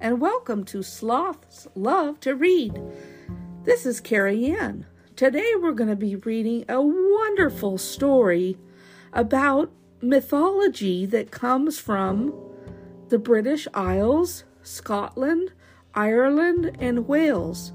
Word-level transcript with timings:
and 0.00 0.18
welcome 0.18 0.64
to 0.64 0.82
Sloths 0.82 1.68
Love 1.74 2.20
to 2.20 2.34
Read. 2.34 2.80
This 3.64 3.84
is 3.84 4.00
Carrie 4.00 4.46
Ann. 4.46 4.86
Today 5.14 5.52
we're 5.60 5.72
going 5.72 5.90
to 5.90 5.96
be 5.96 6.16
reading 6.16 6.64
a 6.70 6.80
wonderful 6.80 7.76
story 7.76 8.56
about 9.12 9.70
mythology 10.00 11.04
that 11.04 11.30
comes 11.30 11.78
from 11.78 12.32
the 13.10 13.18
British 13.18 13.68
Isles, 13.74 14.44
Scotland, 14.62 15.52
Ireland, 15.94 16.78
and 16.78 17.06
Wales. 17.06 17.72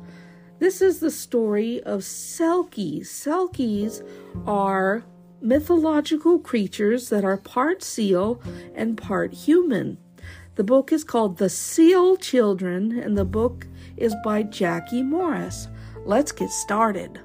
This 0.57 0.81
is 0.81 1.01
the 1.01 1.11
story 1.11 1.83
of 1.83 1.99
Selkies. 1.99 3.01
Selkies 3.01 4.01
are 4.47 5.03
mythological 5.41 6.39
creatures 6.39 7.09
that 7.09 7.23
are 7.23 7.37
part 7.37 7.83
seal 7.83 8.41
and 8.73 8.97
part 8.97 9.31
human. 9.31 9.99
The 10.55 10.63
book 10.63 10.93
is 10.93 11.03
called 11.03 11.37
The 11.37 11.49
Seal 11.49 12.15
Children, 12.15 12.97
and 12.97 13.17
the 13.17 13.25
book 13.25 13.67
is 13.97 14.15
by 14.23 14.43
Jackie 14.43 15.03
Morris. 15.03 15.67
Let's 16.05 16.31
get 16.31 16.49
started. 16.49 17.19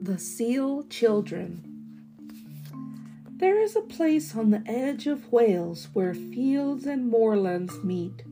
The 0.00 0.16
Seal 0.16 0.84
Children. 0.84 1.64
There 3.38 3.60
is 3.60 3.74
a 3.74 3.80
place 3.80 4.36
on 4.36 4.50
the 4.50 4.62
edge 4.64 5.08
of 5.08 5.32
Wales 5.32 5.88
where 5.92 6.14
fields 6.14 6.86
and 6.86 7.08
moorlands 7.08 7.82
meet, 7.82 8.22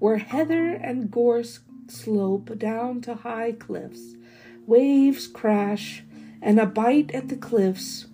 where 0.00 0.18
heather 0.18 0.70
and 0.72 1.12
gorse 1.12 1.60
slope 1.86 2.58
down 2.58 3.00
to 3.02 3.14
high 3.14 3.52
cliffs. 3.52 4.16
Waves 4.70 5.26
crash 5.26 6.04
and 6.40 6.60
a 6.60 6.66
bite 6.66 7.10
at 7.12 7.28
the 7.28 7.36
cliffs, 7.36 8.06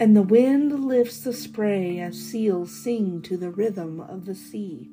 and 0.00 0.16
the 0.16 0.22
wind 0.22 0.84
lifts 0.84 1.20
the 1.20 1.32
spray 1.32 2.00
as 2.00 2.18
seals 2.18 2.72
sing 2.72 3.22
to 3.22 3.36
the 3.36 3.50
rhythm 3.50 4.00
of 4.00 4.26
the 4.26 4.34
sea. 4.34 4.90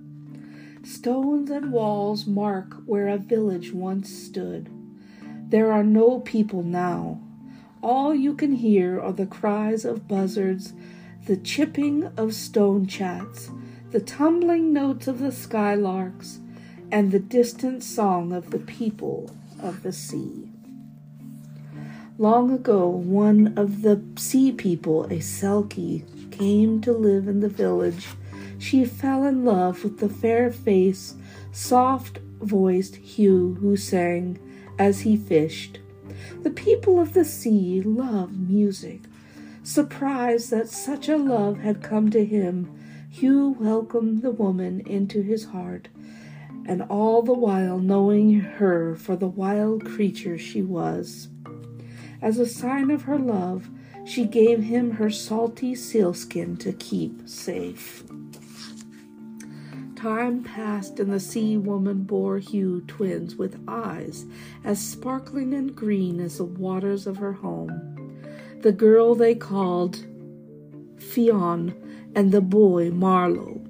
Stones 0.83 1.49
and 1.49 1.71
walls 1.71 2.27
mark 2.27 2.75
where 2.85 3.07
a 3.07 3.17
village 3.17 3.73
once 3.73 4.09
stood. 4.09 4.69
There 5.49 5.71
are 5.71 5.83
no 5.83 6.19
people 6.19 6.61
now 6.61 7.19
all 7.81 8.13
you 8.13 8.33
can 8.33 8.53
hear 8.53 8.99
are 8.99 9.13
the 9.13 9.25
cries 9.25 9.85
of 9.85 10.07
buzzards, 10.07 10.73
the 11.25 11.37
chipping 11.37 12.05
of 12.17 12.33
stone 12.33 12.87
chats, 12.87 13.49
the 13.91 13.99
tumbling 13.99 14.73
notes 14.73 15.07
of 15.07 15.19
the 15.19 15.31
skylarks, 15.31 16.39
and 16.91 17.11
the 17.11 17.19
distant 17.19 17.83
song 17.83 18.33
of 18.33 18.49
the 18.49 18.59
people 18.59 19.29
of 19.61 19.83
the 19.83 19.93
sea. 19.93 20.49
Long 22.19 22.49
ago, 22.51 22.87
one 22.87 23.53
of 23.55 23.83
the 23.83 24.01
sea 24.15 24.51
people, 24.51 25.03
a 25.05 25.19
Selkie, 25.19 26.03
came 26.31 26.81
to 26.81 26.91
live 26.91 27.27
in 27.27 27.41
the 27.41 27.47
village. 27.47 28.07
She 28.57 28.85
fell 28.85 29.23
in 29.23 29.45
love 29.45 29.83
with 29.83 29.99
the 29.99 30.09
fair 30.09 30.51
faced, 30.51 31.15
soft 31.51 32.17
voiced 32.41 32.95
Huw 32.95 33.59
who 33.59 33.77
sang 33.77 34.39
as 34.79 35.01
he 35.01 35.15
fished. 35.15 35.77
The 36.41 36.49
people 36.49 36.99
of 36.99 37.13
the 37.13 37.23
sea 37.23 37.83
love 37.83 38.35
music. 38.35 39.01
Surprised 39.61 40.49
that 40.49 40.69
such 40.69 41.07
a 41.07 41.17
love 41.17 41.59
had 41.59 41.83
come 41.83 42.09
to 42.09 42.25
him, 42.25 42.67
Huw 43.13 43.55
welcomed 43.59 44.23
the 44.23 44.31
woman 44.31 44.81
into 44.87 45.21
his 45.21 45.45
heart, 45.45 45.87
and 46.65 46.81
all 46.81 47.21
the 47.21 47.33
while 47.33 47.77
knowing 47.77 48.39
her 48.39 48.95
for 48.95 49.15
the 49.15 49.27
wild 49.27 49.85
creature 49.85 50.39
she 50.39 50.63
was. 50.63 51.29
As 52.21 52.39
a 52.39 52.47
sign 52.47 52.89
of 52.89 53.03
her 53.03 53.17
love, 53.17 53.69
she 54.05 54.25
gave 54.25 54.63
him 54.63 54.91
her 54.91 55.09
salty 55.09 55.75
sealskin 55.75 56.57
to 56.57 56.73
keep 56.73 57.27
safe. 57.27 58.03
Time 59.95 60.43
passed, 60.43 60.99
and 60.99 61.11
the 61.11 61.19
sea 61.19 61.57
woman 61.57 62.03
bore 62.03 62.39
Huw 62.39 62.85
twins 62.87 63.35
with 63.35 63.59
eyes 63.67 64.25
as 64.63 64.79
sparkling 64.79 65.53
and 65.53 65.75
green 65.75 66.19
as 66.19 66.37
the 66.37 66.45
waters 66.45 67.07
of 67.07 67.17
her 67.17 67.33
home. 67.33 68.21
The 68.61 68.71
girl 68.71 69.15
they 69.15 69.35
called 69.35 70.05
Ffion, 70.97 71.73
and 72.15 72.31
the 72.31 72.41
boy 72.41 72.91
Morlo, 72.91 73.61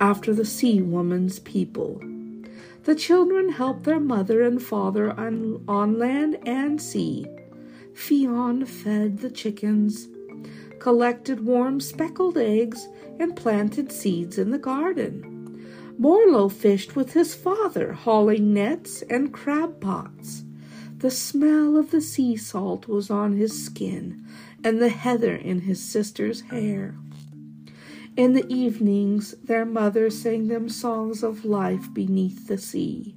after 0.00 0.34
the 0.34 0.44
sea 0.44 0.82
woman's 0.82 1.38
people. 1.38 2.00
The 2.84 2.94
children 2.94 3.50
helped 3.50 3.84
their 3.84 4.00
mother 4.00 4.42
and 4.42 4.62
father 4.62 5.12
on, 5.12 5.62
on 5.66 5.98
land 5.98 6.38
and 6.46 6.80
sea. 6.80 7.26
Ffion 7.96 8.68
fed 8.68 9.18
the 9.18 9.30
chickens, 9.30 10.08
collected 10.78 11.44
warm 11.44 11.80
speckled 11.80 12.36
eggs, 12.36 12.88
and 13.18 13.34
planted 13.34 13.90
seeds 13.90 14.36
in 14.36 14.50
the 14.50 14.58
garden. 14.58 15.66
Morlo 15.98 16.50
fished 16.50 16.94
with 16.94 17.14
his 17.14 17.34
father, 17.34 17.94
hauling 17.94 18.52
nets 18.52 19.02
and 19.08 19.32
crab 19.32 19.80
pots. 19.80 20.44
The 20.98 21.10
smell 21.10 21.76
of 21.76 21.90
the 21.90 22.02
sea 22.02 22.36
salt 22.36 22.86
was 22.86 23.10
on 23.10 23.32
his 23.32 23.64
skin 23.64 24.26
and 24.62 24.80
the 24.80 24.90
heather 24.90 25.34
in 25.34 25.60
his 25.60 25.82
sister's 25.82 26.42
hair. 26.42 26.94
In 28.16 28.34
the 28.34 28.46
evenings, 28.48 29.34
their 29.42 29.64
mother 29.64 30.10
sang 30.10 30.48
them 30.48 30.68
songs 30.68 31.22
of 31.22 31.44
life 31.44 31.92
beneath 31.92 32.46
the 32.46 32.58
sea. 32.58 33.14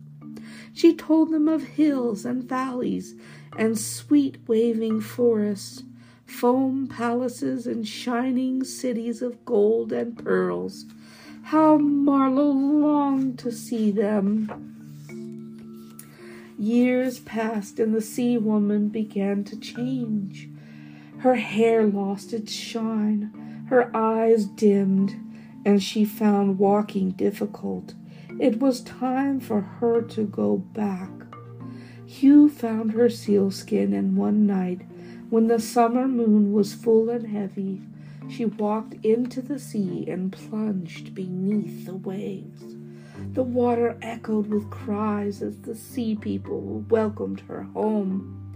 She 0.73 0.95
told 0.95 1.31
them 1.31 1.47
of 1.47 1.63
hills 1.63 2.25
and 2.25 2.43
valleys 2.43 3.15
and 3.57 3.77
sweet 3.77 4.37
waving 4.47 5.01
forests, 5.01 5.83
foam 6.25 6.87
palaces 6.87 7.67
and 7.67 7.87
shining 7.87 8.63
cities 8.63 9.21
of 9.21 9.43
gold 9.45 9.91
and 9.91 10.17
pearls 10.17 10.85
how 11.49 11.77
Morlo 11.79 12.51
longed 12.51 13.39
to 13.39 13.51
see 13.51 13.89
them. 13.89 14.47
Years 16.59 17.17
passed, 17.17 17.79
and 17.79 17.95
the 17.95 18.01
sea 18.01 18.37
woman 18.37 18.89
began 18.89 19.43
to 19.45 19.59
change. 19.59 20.47
Her 21.19 21.33
hair 21.33 21.87
lost 21.87 22.33
its 22.33 22.51
shine, 22.51 23.65
her 23.69 23.89
eyes 23.97 24.45
dimmed, 24.45 25.15
and 25.65 25.81
she 25.81 26.05
found 26.05 26.59
walking 26.59 27.11
difficult. 27.11 27.95
It 28.39 28.61
was 28.61 28.79
time 28.81 29.41
for 29.41 29.59
her 29.59 30.01
to 30.01 30.23
go 30.23 30.57
back. 30.57 31.11
Huw 32.07 32.49
found 32.49 32.93
her 32.93 33.09
sealskin, 33.09 33.91
and 33.93 34.15
one 34.15 34.47
night, 34.47 34.81
when 35.29 35.47
the 35.47 35.59
summer 35.59 36.07
moon 36.07 36.53
was 36.53 36.73
full 36.73 37.09
and 37.09 37.27
heavy, 37.27 37.81
she 38.29 38.45
walked 38.45 38.95
into 39.05 39.41
the 39.41 39.59
sea 39.59 40.05
and 40.07 40.31
plunged 40.31 41.13
beneath 41.13 41.85
the 41.85 41.95
waves. 41.95 42.77
The 43.33 43.43
water 43.43 43.97
echoed 44.01 44.47
with 44.47 44.69
cries 44.69 45.41
as 45.41 45.57
the 45.57 45.75
sea 45.75 46.15
people 46.15 46.85
welcomed 46.89 47.41
her 47.41 47.63
home. 47.63 48.55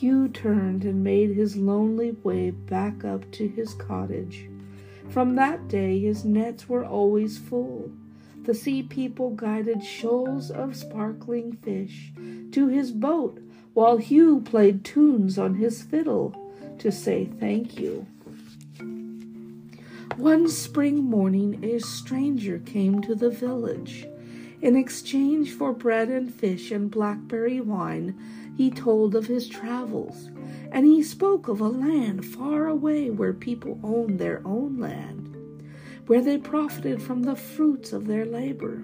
Huw 0.00 0.32
turned 0.32 0.84
and 0.84 1.02
made 1.02 1.30
his 1.30 1.56
lonely 1.56 2.12
way 2.22 2.50
back 2.50 3.04
up 3.04 3.28
to 3.32 3.48
his 3.48 3.74
cottage. 3.74 4.48
From 5.08 5.34
that 5.34 5.66
day, 5.66 5.98
his 5.98 6.24
nets 6.24 6.68
were 6.68 6.84
always 6.84 7.38
full. 7.38 7.90
The 8.46 8.54
sea 8.54 8.84
people 8.84 9.30
guided 9.30 9.82
shoals 9.82 10.52
of 10.52 10.76
sparkling 10.76 11.54
fish 11.54 12.12
to 12.52 12.68
his 12.68 12.92
boat 12.92 13.40
while 13.74 13.98
Huw 13.98 14.44
played 14.44 14.84
tunes 14.84 15.36
on 15.36 15.56
his 15.56 15.82
fiddle 15.82 16.54
to 16.78 16.92
say 16.92 17.24
thank 17.24 17.80
you. 17.80 18.06
One 20.16 20.48
spring 20.48 21.02
morning, 21.02 21.64
a 21.64 21.80
stranger 21.80 22.60
came 22.60 23.02
to 23.02 23.16
the 23.16 23.30
village. 23.30 24.06
In 24.62 24.76
exchange 24.76 25.50
for 25.50 25.72
bread 25.72 26.08
and 26.08 26.32
fish 26.32 26.70
and 26.70 26.88
blackberry 26.88 27.60
wine, 27.60 28.16
he 28.56 28.70
told 28.70 29.16
of 29.16 29.26
his 29.26 29.48
travels, 29.48 30.30
and 30.70 30.86
he 30.86 31.02
spoke 31.02 31.48
of 31.48 31.60
a 31.60 31.68
land 31.68 32.24
far 32.24 32.68
away 32.68 33.10
where 33.10 33.32
people 33.32 33.80
owned 33.82 34.20
their 34.20 34.40
own 34.46 34.78
land, 34.78 35.35
where 36.06 36.22
they 36.22 36.38
profited 36.38 37.02
from 37.02 37.22
the 37.22 37.36
fruits 37.36 37.92
of 37.92 38.06
their 38.06 38.24
labor, 38.24 38.82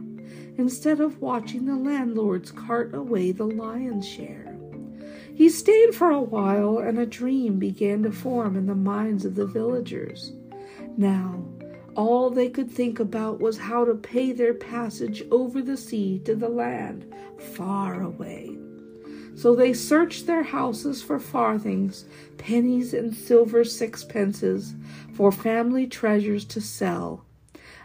instead 0.56 1.00
of 1.00 1.20
watching 1.20 1.64
the 1.64 1.76
landlords 1.76 2.50
cart 2.50 2.94
away 2.94 3.32
the 3.32 3.46
lion's 3.46 4.06
share. 4.06 4.56
He 5.34 5.48
stayed 5.48 5.94
for 5.94 6.10
a 6.10 6.20
while, 6.20 6.78
and 6.78 6.98
a 6.98 7.06
dream 7.06 7.58
began 7.58 8.02
to 8.02 8.12
form 8.12 8.56
in 8.56 8.66
the 8.66 8.74
minds 8.74 9.24
of 9.24 9.34
the 9.34 9.46
villagers. 9.46 10.32
Now, 10.96 11.44
all 11.94 12.30
they 12.30 12.48
could 12.48 12.70
think 12.70 13.00
about 13.00 13.40
was 13.40 13.58
how 13.58 13.84
to 13.84 13.94
pay 13.94 14.32
their 14.32 14.54
passage 14.54 15.22
over 15.30 15.62
the 15.62 15.76
sea 15.76 16.20
to 16.24 16.34
the 16.34 16.48
land 16.48 17.12
far 17.38 18.02
away. 18.02 18.56
So 19.34 19.54
they 19.54 19.72
searched 19.72 20.26
their 20.26 20.42
houses 20.42 21.02
for 21.02 21.18
farthings, 21.18 22.04
pennies, 22.38 22.92
and 22.92 23.14
silver 23.14 23.64
sixpences 23.64 24.74
for 25.12 25.32
family 25.32 25.86
treasures 25.86 26.44
to 26.46 26.60
sell 26.60 27.24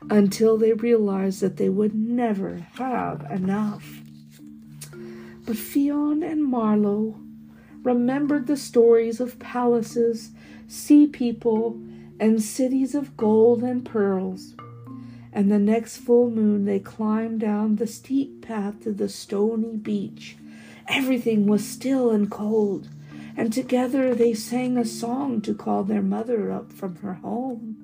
until 0.09 0.57
they 0.57 0.73
realized 0.73 1.41
that 1.41 1.57
they 1.57 1.69
would 1.69 1.95
never 1.95 2.67
have 2.75 3.25
enough. 3.31 4.01
But 5.45 5.55
Ffion 5.55 6.29
and 6.29 6.43
Morlo 6.43 7.19
remembered 7.83 8.47
the 8.47 8.57
stories 8.57 9.19
of 9.19 9.39
palaces, 9.39 10.31
sea 10.67 11.07
people, 11.07 11.79
and 12.19 12.41
cities 12.41 12.93
of 12.93 13.15
gold 13.15 13.63
and 13.63 13.85
pearls. 13.85 14.55
And 15.31 15.51
the 15.51 15.59
next 15.59 15.97
full 15.97 16.29
moon 16.29 16.65
they 16.65 16.79
climbed 16.79 17.39
down 17.39 17.75
the 17.75 17.87
steep 17.87 18.41
path 18.41 18.81
to 18.81 18.91
the 18.91 19.07
stony 19.07 19.77
beach. 19.77 20.35
Everything 20.87 21.47
was 21.47 21.67
still 21.67 22.11
and 22.11 22.31
cold, 22.31 22.87
and 23.35 23.51
together 23.51 24.15
they 24.15 24.33
sang 24.33 24.77
a 24.77 24.85
song 24.85 25.41
to 25.41 25.53
call 25.53 25.83
their 25.83 26.01
mother 26.01 26.51
up 26.51 26.71
from 26.71 26.95
her 26.97 27.15
home. 27.15 27.75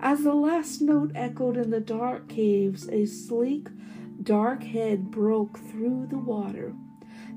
As 0.00 0.24
the 0.24 0.34
last 0.34 0.82
note 0.82 1.12
echoed 1.14 1.56
in 1.56 1.70
the 1.70 1.80
dark 1.80 2.28
caves, 2.28 2.88
a 2.88 3.06
sleek, 3.06 3.68
dark 4.22 4.64
head 4.64 5.10
broke 5.10 5.58
through 5.58 6.08
the 6.10 6.18
water. 6.18 6.74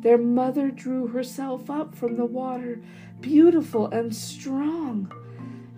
Their 0.01 0.17
mother 0.17 0.71
drew 0.71 1.07
herself 1.07 1.69
up 1.69 1.95
from 1.95 2.17
the 2.17 2.25
water, 2.25 2.81
beautiful 3.21 3.87
and 3.87 4.15
strong. 4.15 5.11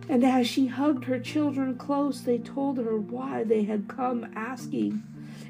And 0.07 0.23
as 0.23 0.47
she 0.47 0.67
hugged 0.67 1.05
her 1.05 1.19
children 1.19 1.75
close, 1.77 2.21
they 2.21 2.37
told 2.37 2.77
her 2.77 2.97
why 2.97 3.43
they 3.43 3.63
had 3.63 3.87
come 3.87 4.31
asking, 4.35 5.03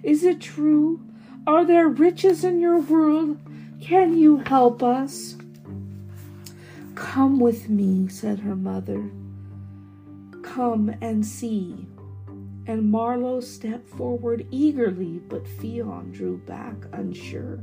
Is 0.04 0.24
it 0.24 0.42
true? 0.42 1.02
Are 1.48 1.66
there 1.66 1.88
riches 1.88 2.44
in 2.44 2.60
your 2.60 2.80
world? 2.80 3.40
Can 3.82 4.18
you 4.18 4.38
help 4.38 4.84
us? 4.84 5.38
Come 6.96 7.40
with 7.40 7.70
me, 7.70 8.08
said 8.10 8.40
her 8.40 8.56
mother. 8.56 9.10
Come 10.44 10.94
and 11.02 11.26
see. 11.26 11.88
And 12.68 12.92
Morlo 12.92 13.40
stepped 13.40 13.90
forward 13.90 14.46
eagerly, 14.52 15.22
but 15.28 15.46
Ffion 15.46 16.12
drew 16.12 16.38
back 16.38 16.76
unsure. 16.92 17.60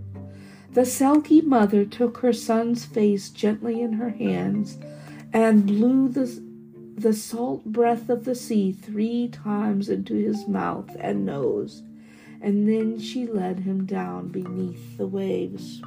The 0.73 0.83
Selkie 0.83 1.45
mother 1.45 1.85
took 1.85 2.19
her 2.19 2.33
son's 2.33 2.85
face 2.85 3.29
gently 3.29 3.81
in 3.81 3.93
her 3.95 4.11
hands 4.11 4.79
and 5.33 5.67
blew 5.67 6.09
the, 6.09 6.43
the 6.97 7.13
salt 7.13 7.65
breath 7.67 8.09
of 8.09 8.25
the 8.25 8.35
sea 8.35 8.73
three 8.73 9.29
times 9.29 9.89
into 9.89 10.15
his 10.15 10.49
mouth 10.49 10.97
and 10.99 11.25
nose, 11.27 11.83
and 12.41 12.69
then 12.69 12.99
she 12.99 13.27
led 13.27 13.61
him 13.61 13.87
down 13.87 14.29
beneath 14.29 14.97
the 14.97 15.07
waves. 15.07 15.83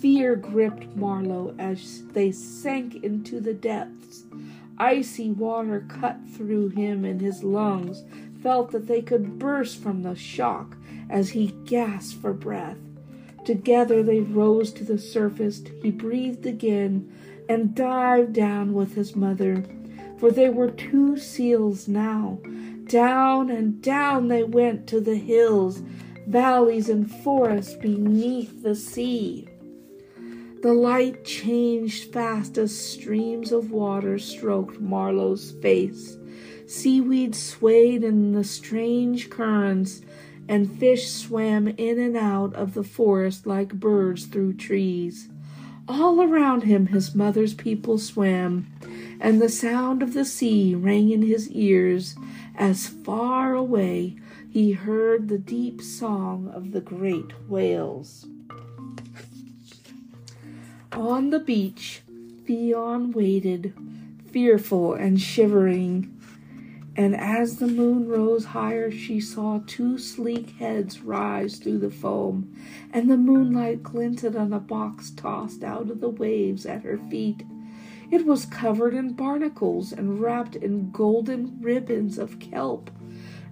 Fear 0.00 0.36
gripped 0.36 0.94
Morlo 0.94 1.56
as 1.58 2.04
they 2.12 2.30
sank 2.30 3.02
into 3.02 3.40
the 3.40 3.54
depths. 3.54 4.24
Icy 4.78 5.32
water 5.32 5.84
cut 5.88 6.18
through 6.36 6.68
him, 6.68 7.04
and 7.04 7.20
his 7.20 7.42
lungs 7.42 8.04
felt 8.40 8.70
that 8.70 8.86
they 8.86 9.02
could 9.02 9.40
burst 9.40 9.82
from 9.82 10.02
the 10.02 10.14
shock 10.14 10.76
as 11.10 11.30
he 11.30 11.48
gasped 11.64 12.20
for 12.20 12.32
breath. 12.32 12.78
Together 13.44 14.04
they 14.04 14.20
rose 14.20 14.72
to 14.74 14.84
the 14.84 14.98
surface. 14.98 15.62
He 15.82 15.90
breathed 15.90 16.46
again 16.46 17.12
and 17.48 17.74
dived 17.74 18.34
down 18.34 18.74
with 18.74 18.94
his 18.94 19.16
mother, 19.16 19.64
for 20.18 20.30
they 20.30 20.48
were 20.48 20.70
two 20.70 21.16
seals 21.16 21.88
now. 21.88 22.38
Down 22.84 23.50
and 23.50 23.82
down 23.82 24.28
they 24.28 24.44
went 24.44 24.86
to 24.88 25.00
the 25.00 25.16
hills, 25.16 25.82
valleys, 26.28 26.88
and 26.88 27.10
forests 27.10 27.74
beneath 27.74 28.62
the 28.62 28.76
sea. 28.76 29.48
The 30.60 30.72
light 30.72 31.24
changed 31.24 32.12
fast 32.12 32.58
as 32.58 32.76
streams 32.76 33.52
of 33.52 33.70
water 33.70 34.18
stroked 34.18 34.80
Morlo's 34.80 35.52
face. 35.52 36.18
Seaweed 36.66 37.36
swayed 37.36 38.02
in 38.02 38.32
the 38.32 38.42
strange 38.42 39.30
currents, 39.30 40.00
and 40.48 40.68
fish 40.68 41.10
swam 41.10 41.68
in 41.68 42.00
and 42.00 42.16
out 42.16 42.54
of 42.54 42.74
the 42.74 42.82
forest 42.82 43.46
like 43.46 43.78
birds 43.78 44.26
through 44.26 44.54
trees. 44.54 45.28
All 45.86 46.20
around 46.20 46.64
him 46.64 46.86
his 46.86 47.14
mother's 47.14 47.54
people 47.54 47.96
swam, 47.96 48.66
and 49.20 49.40
the 49.40 49.48
sound 49.48 50.02
of 50.02 50.12
the 50.12 50.24
sea 50.24 50.74
rang 50.74 51.10
in 51.10 51.22
his 51.22 51.48
ears 51.52 52.16
as 52.56 52.88
far 52.88 53.54
away 53.54 54.16
he 54.50 54.72
heard 54.72 55.28
the 55.28 55.38
deep 55.38 55.80
song 55.80 56.50
of 56.52 56.72
the 56.72 56.80
great 56.80 57.32
whales. 57.48 58.26
On 60.98 61.30
the 61.30 61.38
beach, 61.38 62.02
Ffion 62.44 63.14
waited, 63.14 63.72
fearful 64.32 64.94
and 64.94 65.20
shivering. 65.20 66.12
And 66.96 67.14
as 67.14 67.58
the 67.58 67.68
moon 67.68 68.08
rose 68.08 68.46
higher, 68.46 68.90
she 68.90 69.20
saw 69.20 69.60
two 69.64 69.96
sleek 69.96 70.58
heads 70.58 71.00
rise 71.00 71.58
through 71.58 71.78
the 71.78 71.90
foam, 71.92 72.52
and 72.92 73.08
the 73.08 73.16
moonlight 73.16 73.84
glinted 73.84 74.34
on 74.34 74.52
a 74.52 74.58
box 74.58 75.10
tossed 75.10 75.62
out 75.62 75.88
of 75.88 76.00
the 76.00 76.08
waves 76.08 76.66
at 76.66 76.82
her 76.82 76.98
feet. 77.08 77.44
It 78.10 78.26
was 78.26 78.44
covered 78.44 78.92
in 78.92 79.12
barnacles 79.12 79.92
and 79.92 80.20
wrapped 80.20 80.56
in 80.56 80.90
golden 80.90 81.58
ribbons 81.60 82.18
of 82.18 82.40
kelp. 82.40 82.90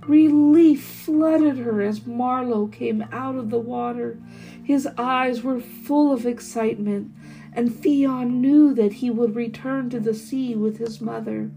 Relief 0.08 0.82
flooded 0.82 1.58
her 1.58 1.80
as 1.80 2.06
Morlo 2.06 2.66
came 2.66 3.02
out 3.12 3.36
of 3.36 3.50
the 3.50 3.58
water. 3.60 4.18
His 4.64 4.88
eyes 4.98 5.44
were 5.44 5.60
full 5.60 6.12
of 6.12 6.26
excitement 6.26 7.12
and 7.56 7.70
Ffion 7.70 8.32
knew 8.34 8.74
that 8.74 8.92
he 8.92 9.08
would 9.08 9.34
return 9.34 9.88
to 9.88 9.98
the 9.98 10.12
sea 10.14 10.54
with 10.54 10.76
his 10.76 11.00
mother. 11.00 11.50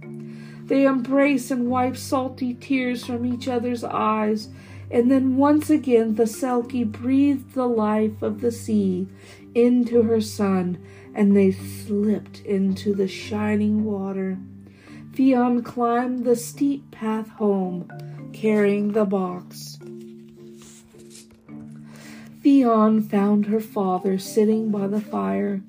They 0.63 0.87
embraced 0.87 1.51
and 1.51 1.69
wiped 1.69 1.97
salty 1.97 2.53
tears 2.53 3.05
from 3.05 3.25
each 3.25 3.49
other's 3.49 3.83
eyes, 3.83 4.47
and 4.89 5.11
then 5.11 5.35
once 5.35 5.69
again 5.69 6.15
the 6.15 6.23
Selkie 6.23 6.89
breathed 6.89 7.53
the 7.53 7.67
life 7.67 8.21
of 8.21 8.39
the 8.39 8.51
sea 8.51 9.07
into 9.53 10.03
her 10.03 10.21
son, 10.21 10.77
and 11.13 11.35
they 11.35 11.51
slipped 11.51 12.39
into 12.41 12.95
the 12.95 13.07
shining 13.07 13.83
water. 13.83 14.37
Ffion 15.11 15.65
climbed 15.65 16.23
the 16.23 16.35
steep 16.35 16.91
path 16.91 17.27
home, 17.27 17.91
carrying 18.31 18.93
the 18.93 19.05
box. 19.05 19.79
Ffion 22.41 23.09
found 23.09 23.47
her 23.47 23.59
father 23.59 24.17
sitting 24.17 24.71
by 24.71 24.87
the 24.87 25.01
fire. 25.01 25.61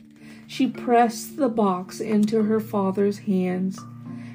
She 0.51 0.67
pressed 0.67 1.37
the 1.37 1.49
box 1.49 2.01
into 2.01 2.43
her 2.43 2.59
father's 2.59 3.19
hands, 3.19 3.79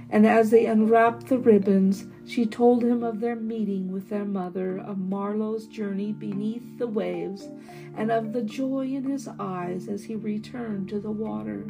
and 0.10 0.26
as 0.26 0.50
they 0.50 0.66
unwrapped 0.66 1.28
the 1.28 1.38
ribbons, 1.38 2.06
she 2.26 2.46
told 2.46 2.86
him 2.86 3.04
of 3.04 3.20
their 3.20 3.36
meeting 3.36 3.92
with 3.92 4.08
their 4.08 4.24
mother, 4.24 4.78
of 4.78 4.98
Morlo's 4.98 5.68
journey 5.68 6.14
beneath 6.14 6.78
the 6.78 6.88
waves, 6.88 7.50
and 7.98 8.14
of 8.14 8.32
the 8.32 8.44
joy 8.44 8.86
in 8.86 9.04
his 9.04 9.28
eyes 9.38 9.90
as 9.90 10.06
he 10.06 10.16
returned 10.16 10.88
to 10.88 11.02
the 11.02 11.12
water. 11.12 11.68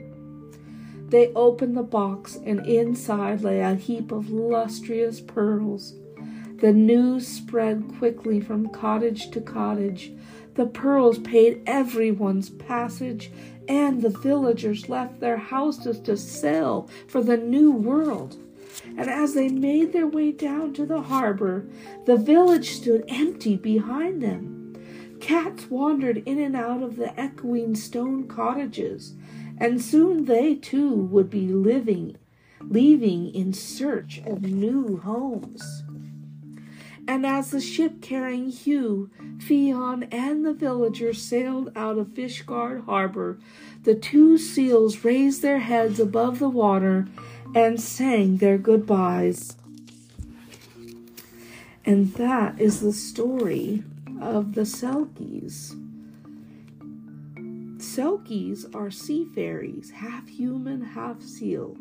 They 1.10 1.34
opened 1.34 1.76
the 1.76 1.82
box, 1.82 2.36
and 2.36 2.64
inside 2.68 3.42
lay 3.42 3.62
a 3.62 3.74
heap 3.74 4.12
of 4.12 4.30
lustrous 4.30 5.22
pearls. 5.22 5.96
The 6.62 6.72
news 6.72 7.28
spread 7.28 7.96
quickly 7.98 8.40
from 8.40 8.70
cottage 8.70 9.32
to 9.32 9.42
cottage. 9.42 10.12
The 10.56 10.66
pearls 10.66 11.20
paid 11.20 11.62
everyone's 11.68 12.50
passage 12.50 13.30
and 13.68 14.02
the 14.02 14.10
villagers 14.10 14.90
left 14.90 15.20
their 15.20 15.38
houses 15.38 16.00
to 16.02 16.16
sail 16.16 16.90
for 17.08 17.22
the 17.22 17.38
new 17.38 17.72
world. 17.72 18.38
And 18.98 19.10
as 19.10 19.34
they 19.34 19.50
made 19.50 19.92
their 19.92 20.08
way 20.08 20.32
down 20.32 20.74
to 20.74 20.86
the 20.86 21.02
harbor, 21.02 21.66
the 22.06 22.16
village 22.16 22.72
stood 22.72 23.04
empty 23.08 23.58
behind 23.58 24.22
them. 24.22 24.76
Cats 25.20 25.70
wandered 25.70 26.24
in 26.26 26.40
and 26.40 26.56
out 26.56 26.84
of 26.84 26.96
the 26.96 27.18
echoing 27.20 27.76
stone 27.76 28.28
cottages, 28.28 29.14
and 29.58 29.82
soon 29.82 30.26
they 30.26 30.56
too 30.56 30.94
would 30.94 31.30
be 31.30 31.48
living, 31.48 32.18
leaving 32.62 33.34
in 33.34 33.54
search 33.54 34.22
of 34.26 34.44
new 34.44 34.98
homes. 34.98 35.84
And 37.08 37.26
as 37.26 37.52
the 37.52 37.62
ship 37.62 38.02
carrying 38.02 38.52
Huw, 38.52 39.10
Ffion, 39.38 40.08
and 40.12 40.46
the 40.46 40.54
villagers 40.54 41.22
sailed 41.22 41.72
out 41.76 41.98
of 41.98 42.08
Fishguard 42.08 42.86
harbor, 42.86 43.38
the 43.84 43.94
two 43.94 44.38
seals 44.38 45.04
raised 45.04 45.42
their 45.42 45.60
heads 45.60 46.00
above 46.00 46.40
the 46.40 46.50
water 46.50 47.08
and 47.54 47.80
sang 47.80 48.38
their 48.38 48.58
goodbyes. 48.58 49.56
And 51.86 52.12
that 52.16 52.60
is 52.60 52.82
the 52.82 52.94
story 52.94 53.84
of 54.20 54.56
the 54.56 54.62
Selkies. 54.62 55.80
Selkies 57.78 58.74
are 58.76 58.90
sea 58.90 59.26
fairies, 59.26 59.92
half 59.92 60.28
human, 60.28 60.82
half 60.82 61.22
seal 61.22 61.78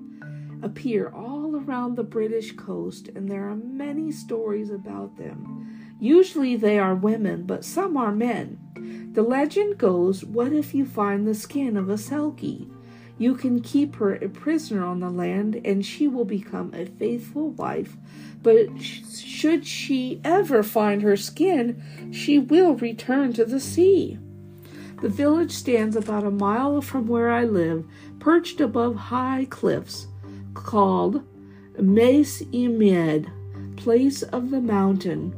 appear 0.65 1.13
all 1.15 1.55
around 1.55 1.95
the 1.95 2.03
British 2.03 2.57
coast, 2.57 3.09
and 3.15 3.29
there 3.29 3.49
are 3.49 3.55
many 3.57 4.11
stories 4.11 4.71
about 4.71 5.17
them. 5.19 5.95
Usually 6.01 6.57
they 6.57 6.79
are 6.79 6.95
women, 6.95 7.45
but 7.45 7.65
some 7.65 7.97
are 7.99 8.13
men. 8.13 8.59
The 9.13 9.23
legend 9.23 9.79
goes 9.79 10.25
what 10.25 10.53
if 10.53 10.75
you 10.75 10.87
find 10.87 11.27
the 11.27 11.35
skin 11.35 11.77
of 11.77 11.91
a 11.91 11.95
Selkie? 11.95 12.71
You 13.19 13.35
can 13.35 13.61
keep 13.61 13.97
her 13.97 14.15
a 14.15 14.29
prisoner 14.29 14.85
on 14.85 15.01
the 15.01 15.11
land, 15.11 15.61
and 15.65 15.85
she 15.85 16.09
will 16.09 16.25
become 16.25 16.73
a 16.75 16.87
faithful 16.87 17.51
wife. 17.51 17.97
But 18.43 18.81
should 18.81 19.67
she 19.67 20.21
ever 20.25 20.63
find 20.63 21.03
her 21.03 21.17
skin, 21.17 22.11
she 22.13 22.39
will 22.39 22.75
return 22.75 23.33
to 23.35 23.45
the 23.45 23.61
sea. 23.61 24.19
The 25.03 25.09
village 25.09 25.53
stands 25.53 25.95
about 25.95 26.25
a 26.25 26.31
mile 26.31 26.81
from 26.81 27.07
where 27.07 27.31
I 27.31 27.45
live, 27.45 27.87
perched 28.19 28.61
above 28.61 28.97
high 28.97 29.47
cliffs 29.49 30.09
called 30.55 31.23
Mes 31.79 32.43
Imed, 32.53 33.31
place 33.77 34.23
of 34.23 34.51
the 34.51 34.61
mountain. 34.61 35.35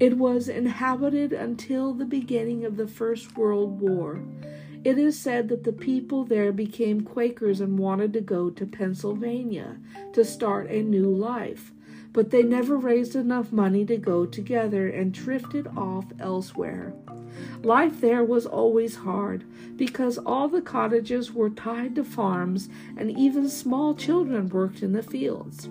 It 0.00 0.18
was 0.18 0.48
inhabited 0.48 1.32
until 1.32 1.94
the 1.94 2.04
beginning 2.04 2.64
of 2.64 2.76
the 2.76 2.86
First 2.86 3.36
World 3.36 3.80
War. 3.80 4.20
It 4.84 4.98
is 4.98 5.18
said 5.18 5.48
that 5.48 5.64
the 5.64 5.72
people 5.72 6.24
there 6.24 6.52
became 6.52 7.00
Quakers 7.00 7.60
and 7.60 7.78
wanted 7.78 8.12
to 8.12 8.20
go 8.20 8.50
to 8.50 8.66
Pennsylvania 8.66 9.78
to 10.12 10.24
start 10.24 10.70
a 10.70 10.82
new 10.82 11.10
life, 11.10 11.72
but 12.16 12.30
they 12.30 12.42
never 12.42 12.78
raised 12.78 13.14
enough 13.14 13.52
money 13.52 13.84
to 13.84 13.98
go 13.98 14.24
together 14.24 14.88
and 14.88 15.12
drifted 15.12 15.66
off 15.76 16.06
elsewhere. 16.18 16.94
Life 17.62 18.00
there 18.00 18.24
was 18.24 18.46
always 18.46 18.96
hard 18.96 19.44
because 19.76 20.16
all 20.16 20.48
the 20.48 20.62
cottages 20.62 21.30
were 21.30 21.50
tied 21.50 21.94
to 21.94 22.02
farms 22.02 22.70
and 22.96 23.10
even 23.10 23.50
small 23.50 23.94
children 23.94 24.48
worked 24.48 24.82
in 24.82 24.94
the 24.94 25.02
fields. 25.02 25.68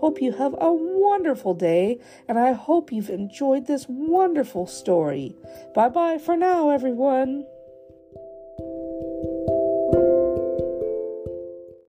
Hope 0.00 0.20
you 0.20 0.32
have 0.32 0.54
a 0.58 0.72
wonderful 0.72 1.54
day, 1.54 1.98
and 2.28 2.38
I 2.38 2.52
hope 2.52 2.92
you've 2.92 3.10
enjoyed 3.10 3.66
this 3.66 3.86
wonderful 3.88 4.66
story. 4.66 5.34
Bye 5.74 5.88
bye 5.88 6.18
for 6.18 6.36
now, 6.36 6.70
everyone. 6.70 7.44